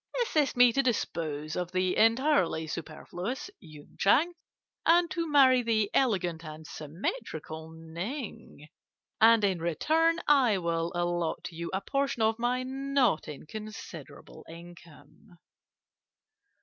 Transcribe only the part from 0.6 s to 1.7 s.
to dispose